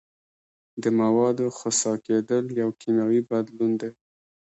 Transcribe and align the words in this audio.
د 0.81 0.83
موادو 0.99 1.45
خسا 1.57 1.93
کیدل 2.05 2.45
یو 2.61 2.69
کیمیاوي 2.81 3.21
بدلون 3.29 3.71
دی. 3.81 3.91